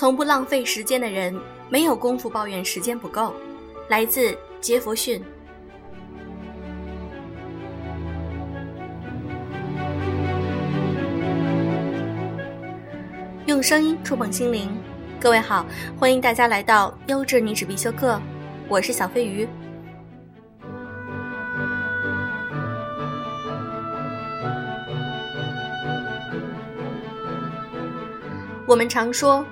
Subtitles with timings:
[0.00, 1.38] 从不浪费时间的人，
[1.68, 3.34] 没有功夫抱怨时间不够。
[3.88, 5.22] 来自杰弗逊。
[13.44, 14.74] 用声音触碰心灵，
[15.20, 15.66] 各位好，
[15.98, 18.18] 欢迎大家来到优质女纸必修课，
[18.68, 19.46] 我是小飞鱼。
[28.66, 29.44] 我们常说，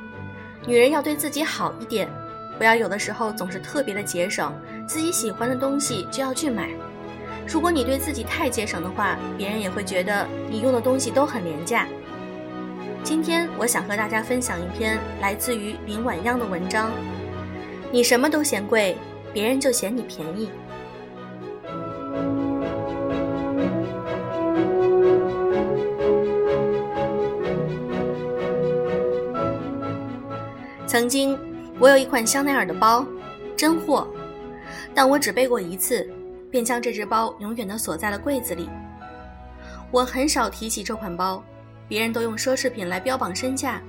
[0.69, 2.07] 女人要对自己好一点，
[2.59, 4.53] 不要有的时候总是特别的节省，
[4.87, 6.69] 自己喜欢的东西就要去买。
[7.51, 11.89] 如果你对自己太节省的话，别人也会觉得你用的东西都很廉价。
[13.03, 16.91] 今天我想和大家分享一篇来自于林晚央的文章：
[17.91, 18.95] 你什么都嫌贵，
[19.33, 20.51] 别人就嫌你便宜。
[30.89, 31.39] 曾经，
[31.79, 33.05] 我有一款香奈儿的包，
[33.55, 34.09] 真货，
[34.95, 36.09] 但我只背过一次，
[36.51, 38.71] 便将这只包永远的锁在了柜子里。
[39.91, 41.45] 我很少提起这款包，
[41.87, 43.83] 别人都用奢侈品来标榜身价，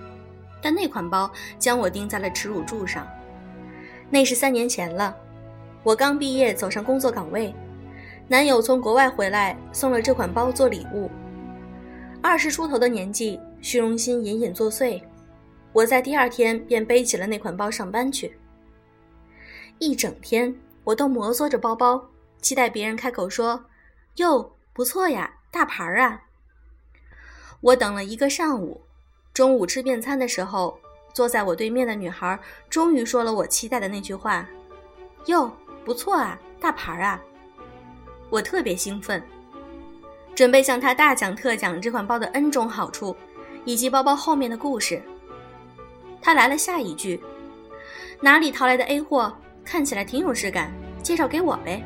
[0.61, 3.08] 但那款包将我钉在了耻辱柱上。
[4.09, 5.16] 那是三年前了，
[5.84, 7.56] 我刚毕业走上工作岗位，
[8.28, 11.09] 男友从国外回来送了这款包做礼物。
[12.22, 15.02] 二十出头的年纪，虚荣心隐隐作祟。
[15.72, 18.36] 我在第二天便背起了那款包上班去。
[19.78, 20.53] 一整天
[20.84, 22.09] 我都摩挲着包包，
[22.42, 23.64] 期待别人开口说
[24.17, 26.22] ：“哟，不错呀，大牌儿啊！”
[27.62, 28.81] 我等了一个上午，
[29.34, 30.78] 中午吃便餐的时候，
[31.14, 32.38] 坐在我对面的女孩
[32.70, 34.47] 终于说了我期待的那句话
[35.28, 35.52] ：“哟，
[35.86, 37.22] 不错啊，大牌儿啊！”
[38.30, 39.22] 我特别兴奋，
[40.36, 43.16] 准备向她大讲特讲这款包的 N 种好处，
[43.66, 45.01] 以及包包后面的故事。
[46.22, 47.22] 他来了下一句
[48.22, 49.34] ：“哪里淘来的 A 货？
[49.63, 50.72] 看起来挺有质感，
[51.03, 51.84] 介绍给我呗。”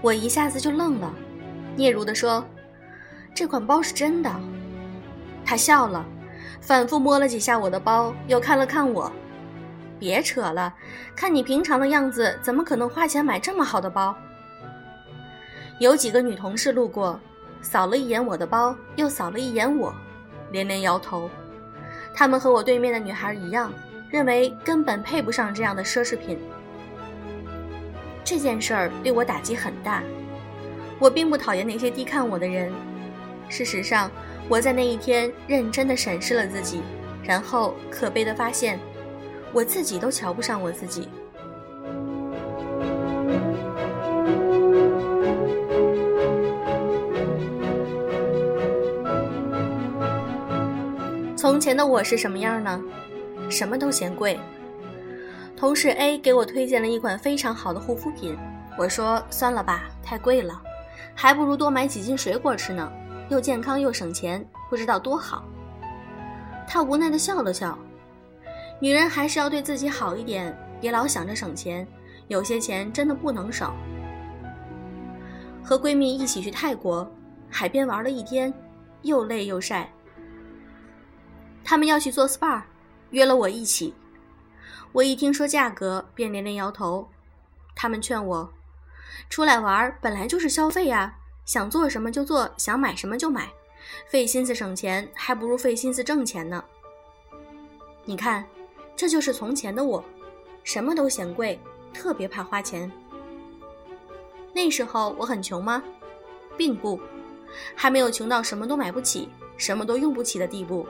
[0.00, 1.12] 我一下子就愣了，
[1.76, 2.44] 嗫嚅地说
[3.34, 4.34] ：“这款包是真的。”
[5.44, 6.04] 他笑了，
[6.60, 9.10] 反复摸了几下我的包，又看了看我
[9.98, 10.74] ：“别扯了，
[11.14, 14.16] 看你平常的样子，怎么可能花钱买这么好的包？”
[15.78, 17.18] 有几个女同事路过，
[17.60, 19.94] 扫了一眼我的包，又扫了一眼我，
[20.50, 21.28] 连连摇头。
[22.14, 23.72] 他们和我对面的女孩一样，
[24.10, 26.38] 认为根本配不上这样的奢侈品。
[28.24, 30.02] 这件事儿对我打击很大。
[30.98, 32.72] 我并不讨厌那些低看我的人。
[33.48, 34.10] 事实上，
[34.48, 36.82] 我在那一天认真的审视了自己，
[37.24, 38.78] 然后可悲的发现，
[39.52, 41.08] 我自己都瞧不上我自己。
[51.62, 52.82] 前的我是什么样呢？
[53.48, 54.36] 什么都嫌贵。
[55.56, 58.36] 同事 A 给我推荐了一款非常好的护肤品，
[58.76, 60.60] 我说算了吧，太贵了，
[61.14, 62.90] 还不如多买几斤水果吃呢，
[63.28, 65.44] 又健康又省钱，不知道多好。
[66.66, 67.78] 他无奈的笑了笑。
[68.80, 71.86] 女人还是要对自己好一点，别老想着省钱，
[72.26, 73.72] 有些钱真的不能省。
[75.62, 77.08] 和闺蜜一起去泰国
[77.48, 78.52] 海边玩了一天，
[79.02, 79.88] 又累又晒。
[81.72, 82.60] 他们要去做 SPA，
[83.12, 83.94] 约了我一起。
[84.92, 87.08] 我一听说价格，便连连摇头。
[87.74, 88.52] 他们劝我，
[89.30, 91.16] 出来玩本来就是消费呀，
[91.46, 93.50] 想做什么就做，想买什么就买，
[94.06, 96.62] 费心思省钱，还不如费心思挣钱呢。
[98.04, 98.44] 你看，
[98.94, 100.04] 这就是从前的我，
[100.64, 101.58] 什么都嫌贵，
[101.94, 102.92] 特别怕花钱。
[104.52, 105.82] 那时候我很穷吗？
[106.54, 107.00] 并不，
[107.74, 110.86] 还没有穷到什么都买不起，什么都用不起的地步。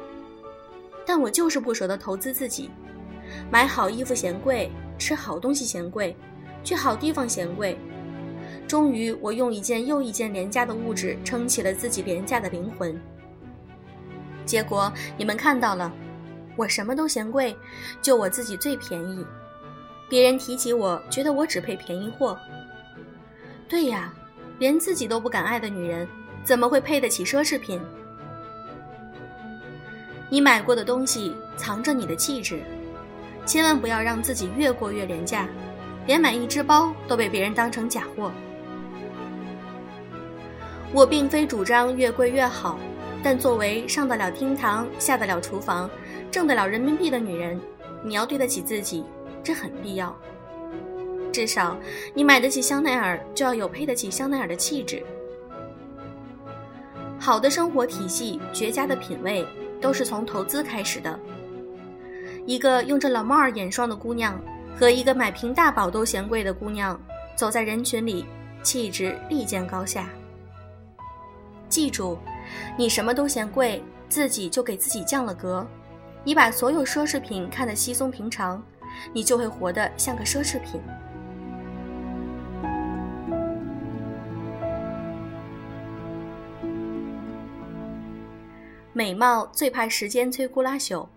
[1.06, 2.70] 但我就是不舍得投资自己，
[3.50, 6.16] 买好衣服嫌贵，吃好东西嫌贵，
[6.62, 7.78] 去好地方嫌贵。
[8.68, 12.98] 终于，我用一件又一件廉价的物质撑起了自己廉价的灵魂。
[14.46, 15.92] 结果你们看到了，
[16.56, 17.56] 我什么都嫌贵，
[18.00, 19.24] 就我自己最便宜。
[20.08, 22.38] 别人提起我，觉得我只配便宜货。
[23.68, 24.12] 对呀，
[24.58, 26.06] 连自己都不敢爱的女人，
[26.44, 27.80] 怎么会配得起奢侈品？
[30.32, 32.62] 你买过的东西藏着你的气质，
[33.44, 35.46] 千万不要让自己越过越廉价，
[36.06, 38.32] 连买一只包都被别人当成假货。
[40.90, 42.78] 我并非主张越贵越好，
[43.22, 45.90] 但作为上得了厅堂、下得了厨房、
[46.30, 47.60] 挣得了人民币的女人，
[48.02, 49.04] 你要对得起自己，
[49.44, 50.16] 这很必要。
[51.30, 51.76] 至少
[52.14, 55.04] 你买得起香奈儿，就要有配得起香奈儿的气质。
[57.18, 59.46] 好的生活体系，绝佳的品味。
[59.82, 61.18] 都是从投资开始的。
[62.46, 64.40] 一个用着老帽儿眼霜的姑娘
[64.74, 66.98] 和一个买瓶大宝都嫌贵的姑娘
[67.36, 68.24] 走在人群里，
[68.62, 70.08] 气质立见高下。
[71.68, 72.18] 记住，
[72.76, 75.66] 你什么都嫌贵，自己就给自己降了格。
[76.24, 78.62] 你把所有奢侈品看得稀松平常，
[79.12, 80.80] 你就会活得像个奢侈品。
[88.94, 91.08] 美貌最怕时间摧枯拉朽，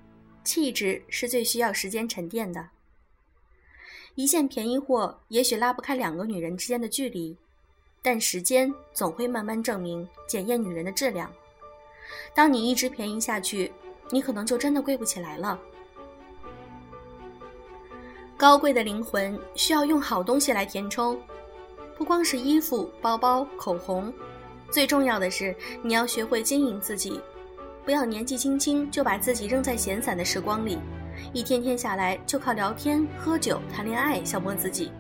[0.46, 2.70] 气质是最需要时间沉淀的。
[4.16, 7.36] 一件便宜货也许拉不开两个女人之间的距离，
[8.02, 11.30] 但时间总会慢慢证明检验女人的质量。
[12.34, 13.70] 当你一直便宜下去，
[14.10, 15.60] 你可能就真的贵不起来了。
[18.38, 21.20] 高贵的灵魂需要用好东西来填充，
[21.98, 24.14] 不光是衣服、包包、口红，
[24.72, 27.20] 最重要的是你要学会经营自己。
[27.86, 30.80] 不要年纪轻轻就把自己扔在闲散的时光里，
[31.32, 34.92] 一天天下来就靠聊天、喝酒、谈恋爱消磨自己，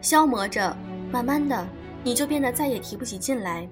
[0.00, 0.74] 消磨着，
[1.10, 1.66] 慢慢的
[2.04, 3.68] 你就变得再也提不起劲来，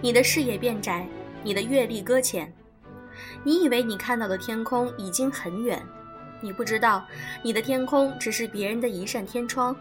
[0.00, 1.04] 你的视野变窄，
[1.42, 2.50] 你的阅历搁浅，
[3.42, 5.82] 你以为你看到的天空已经很远，
[6.40, 7.04] 你不知道
[7.42, 9.74] 你的天空只是别人的一扇天窗。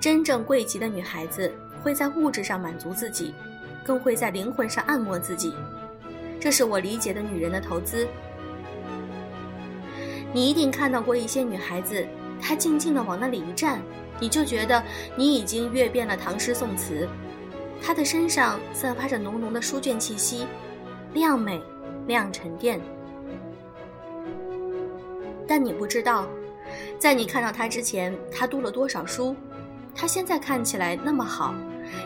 [0.00, 3.34] 真正贵极的女孩子会在物质上满足自己。
[3.84, 5.54] 更会在灵魂上按摩自己，
[6.38, 8.06] 这是我理解的女人的投资。
[10.32, 12.06] 你一定看到过一些女孩子，
[12.40, 13.80] 她静静的往那里一站，
[14.20, 14.82] 你就觉得
[15.16, 17.08] 你已经阅遍了唐诗宋词。
[17.82, 20.46] 她的身上散发着浓浓的书卷气息，
[21.12, 21.60] 靓美，
[22.06, 22.80] 亮沉淀。
[25.48, 26.28] 但你不知道，
[26.96, 29.34] 在你看到她之前，她读了多少书。
[29.94, 31.52] 她现在看起来那么好，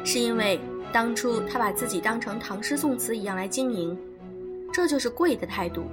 [0.04, 0.58] 是因为。
[0.94, 3.98] 当初他把自己当成唐诗宋词一样来经营，
[4.72, 5.86] 这就是贵的态度。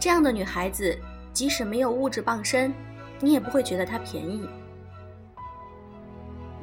[0.00, 0.98] 这样的女孩子，
[1.34, 2.72] 即使没有物质傍身，
[3.20, 4.48] 你也不会觉得她便宜。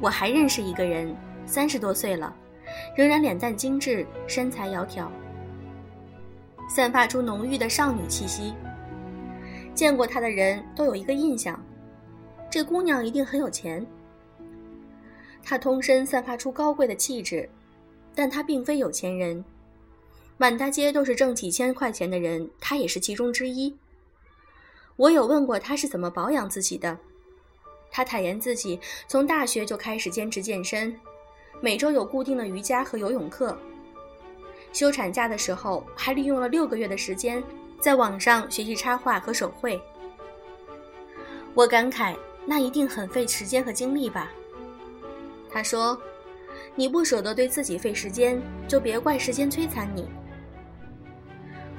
[0.00, 1.14] 我还认识一个人，
[1.46, 2.34] 三十多岁了，
[2.96, 5.06] 仍然脸蛋精致，身材窈窕，
[6.68, 8.52] 散发出浓郁的少女气息。
[9.74, 11.56] 见过她的人都有一个印象，
[12.50, 13.86] 这姑娘一定很有钱。
[15.44, 17.48] 他通身散发出高贵的气质，
[18.14, 19.44] 但他并非有钱人。
[20.38, 23.76] 满大街都是挣几千块钱的人，他也是其中之一。
[24.96, 26.98] 我有问过他是怎么保养自己的，
[27.90, 30.94] 他坦言自己从大学就开始坚持健身，
[31.60, 33.56] 每周有固定的瑜伽和游泳课。
[34.72, 37.42] 休产假的时候，还利用了六个月的时间
[37.80, 39.80] 在网上学习插画和手绘。
[41.54, 42.16] 我感慨，
[42.46, 44.32] 那一定很费时间和精力吧。
[45.52, 46.00] 他说
[46.74, 50.08] ：“你不舍得对自己费时间，就别怪时间摧残你。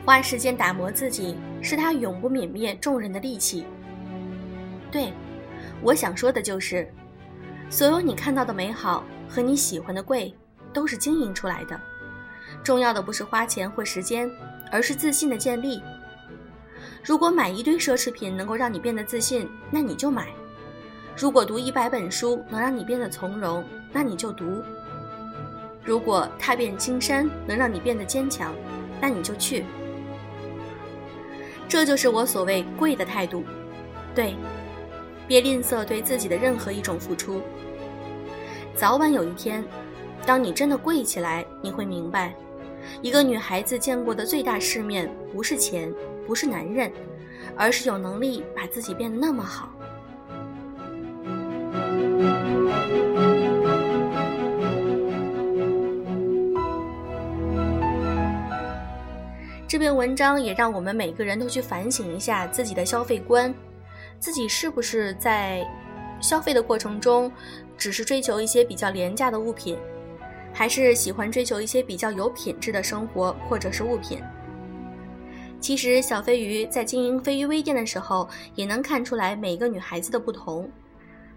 [0.06, 3.66] 花时间打磨自己，是他永不泯灭众人的利器。
[4.92, 5.12] 对，
[5.81, 6.88] 我想说的就是，
[7.70, 10.31] 所有你看到的美好和你喜欢的贵，
[10.72, 11.80] 都是经营出来的。
[12.64, 14.30] 重要的不是花钱或时间，
[14.72, 15.82] 而是自信的建立。
[17.03, 20.27] 如果买一堆奢侈品能够让你变得自信，那你就买。”
[21.15, 24.63] 如果读一百本书能让你变得从容，那你就读；
[25.84, 28.53] 如果踏遍青山能让你变得坚强，
[29.00, 29.63] 那你就去。
[31.70, 33.43] 这就是我所谓贵的态度。
[34.15, 34.36] 对，
[35.27, 37.41] 别吝啬对自己的任何一种付出。
[38.75, 39.63] 早晚有一天，
[40.25, 42.34] 当你真的贵起来，你会明白，
[43.01, 45.93] 一个女孩子见过的最大世面，不是钱，
[46.25, 46.91] 不是男人，
[47.55, 49.73] 而是有能力把自己变得那么好。
[59.74, 63.51] 这篇文章也让我们每个人都去反省一下自己的消费观，
[64.20, 65.68] 自己是不是在
[66.22, 67.32] 消费的过程中，
[67.75, 69.75] 只是追求一些比较廉价的物品，
[70.53, 74.22] 还是喜欢追求一些比较有品质的生活或者是物品？
[75.60, 80.70] 其实小飞鱼在经营飞鱼微店的时候，也能看出来每个女孩子的不同。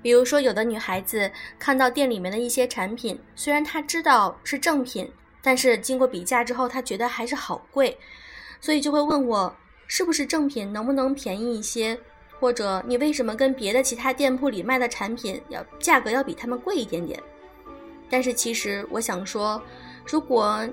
[0.03, 7.97] 比如说，有的女孩子看到店里面的一些产品，虽然她知道是正品，但是经过比价之后，她觉得还是好贵。
[8.61, 9.55] 所以就会问我
[9.87, 11.99] 是不是正品，能不能便宜一些，
[12.41, 17.23] 或者你为什么跟别的其他店铺里卖的产品要价格要比他们贵一点点？
[18.09, 19.61] 但是其实我想说，
[20.07, 20.67] 如果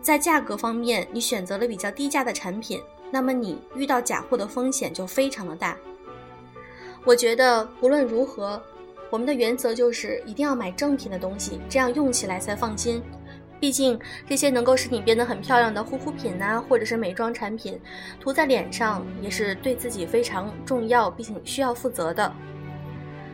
[0.00, 5.76] 在价格方面你选择了比较低价的产品，那么你遇到假货的风险就非常的大。
[7.04, 8.60] 我觉得不论如何，
[9.10, 13.00] 我们的原则就是一定要买正品的东西，这样用起来才放心。
[13.58, 13.98] 毕竟
[14.28, 17.80] 这些能够使你变得很漂亮的护肤品呐，或者是美妆产品，
[18.20, 22.32] 涂在脸上也是对自己非常重要，并且需要负责的。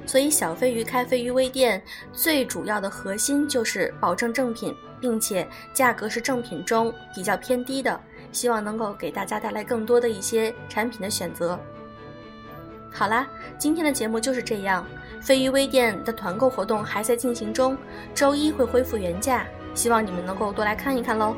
[0.04, 1.80] 所以小飞鱼开飞鱼微店
[2.12, 8.00] 最主要的核心就是保证正品，并且价格是正品中比较偏低的，
[8.32, 11.58] 希望能够给大家带来更多的一些产品的选择。
[12.90, 13.26] 好啦，
[13.56, 14.84] 今天的节目就是这样。
[15.20, 17.78] 飞鱼微店的团购活动还在进行中，
[18.12, 21.34] 周一会恢复原价，希望你们能够多来看一看喽。